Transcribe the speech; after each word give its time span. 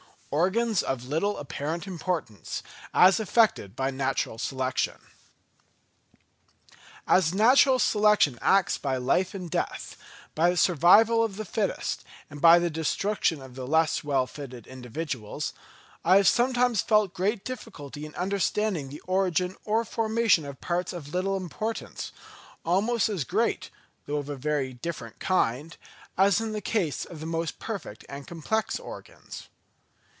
Organs 0.33 0.81
of 0.81 1.03
little 1.03 1.37
apparent 1.39 1.85
Importance, 1.85 2.63
as 2.93 3.19
affected 3.19 3.75
by 3.75 3.91
Natural 3.91 4.37
Selection. 4.37 4.95
As 7.05 7.33
natural 7.33 7.79
selection 7.79 8.39
acts 8.41 8.77
by 8.77 8.95
life 8.95 9.33
and 9.33 9.51
death, 9.51 9.97
by 10.33 10.49
the 10.49 10.55
survival 10.55 11.21
of 11.21 11.35
the 11.35 11.43
fittest, 11.43 12.05
and 12.29 12.39
by 12.39 12.59
the 12.59 12.69
destruction 12.69 13.41
of 13.41 13.55
the 13.55 13.67
less 13.67 14.05
well 14.05 14.25
fitted 14.25 14.67
individuals, 14.67 15.51
I 16.05 16.15
have 16.15 16.29
sometimes 16.29 16.79
felt 16.79 17.13
great 17.13 17.43
difficulty 17.43 18.05
in 18.05 18.15
understanding 18.15 18.87
the 18.87 19.01
origin 19.01 19.57
or 19.65 19.83
formation 19.83 20.45
of 20.45 20.61
parts 20.61 20.93
of 20.93 21.13
little 21.13 21.35
importance; 21.35 22.13
almost 22.63 23.09
as 23.09 23.25
great, 23.25 23.69
though 24.05 24.15
of 24.15 24.29
a 24.29 24.37
very 24.37 24.71
different 24.71 25.19
kind, 25.19 25.75
as 26.17 26.39
in 26.39 26.53
the 26.53 26.61
case 26.61 27.03
of 27.03 27.19
the 27.19 27.25
most 27.25 27.59
perfect 27.59 28.05
and 28.07 28.27
complex 28.27 28.79
organs. 28.79 29.49